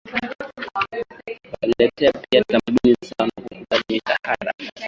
walileta 1.53 2.21
pia 2.29 2.43
tamaduni 2.47 2.95
zao 3.01 3.27
na 3.27 3.31
kukubali 3.43 3.83
mishahara 3.89 4.53